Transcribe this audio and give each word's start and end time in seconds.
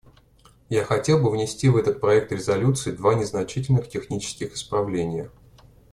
Я 0.69 0.83
хотел 0.83 1.21
бы 1.21 1.29
внести 1.29 1.69
в 1.69 1.77
этот 1.77 2.01
проект 2.01 2.31
резолюции 2.31 2.89
два 2.89 3.13
незначительных 3.13 3.87
технических 3.87 4.55
исправления. 4.55 5.29